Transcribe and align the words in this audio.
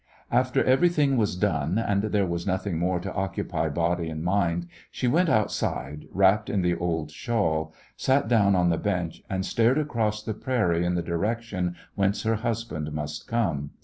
After 0.31 0.63
everything 0.63 1.15
was 1.15 1.35
done 1.35 1.77
and 1.77 2.01
there 2.01 2.25
was 2.25 2.47
nothing 2.47 2.79
more 2.79 2.99
to 3.01 3.13
occupy 3.13 3.69
body 3.69 4.09
and 4.09 4.23
mind, 4.23 4.65
she 4.89 5.07
went 5.07 5.29
outside, 5.29 6.07
wrapped 6.11 6.49
in 6.49 6.63
the 6.63 6.75
old 6.75 7.11
shawl, 7.11 7.71
sat 7.95 8.27
down 8.27 8.55
on 8.55 8.71
the 8.71 8.79
bench, 8.79 9.21
and 9.29 9.45
stared 9.45 9.77
across 9.77 10.23
the 10.23 10.33
prairie 10.33 10.83
in 10.83 10.95
the 10.95 11.03
direction 11.03 11.75
whence 11.93 12.23
her 12.23 12.37
husband 12.37 12.91
must 12.93 13.27
come. 13.27 13.73